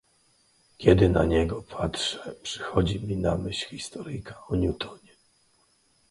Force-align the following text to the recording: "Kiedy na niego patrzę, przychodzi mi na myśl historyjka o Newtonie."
"Kiedy 0.77 1.09
na 1.09 1.25
niego 1.25 1.61
patrzę, 1.61 2.35
przychodzi 2.43 2.99
mi 2.99 3.17
na 3.17 3.37
myśl 3.37 3.69
historyjka 3.69 4.43
o 4.47 4.55
Newtonie." 4.55 5.11